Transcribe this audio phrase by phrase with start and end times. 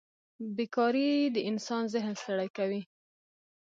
[0.55, 2.81] بېکارۍ د انسان ذهن ستړی کوي.